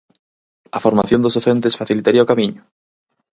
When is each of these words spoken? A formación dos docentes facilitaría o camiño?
A 0.77 0.79
formación 0.85 1.21
dos 1.21 1.35
docentes 1.37 1.77
facilitaría 1.81 2.25
o 2.25 2.29
camiño? 2.31 2.61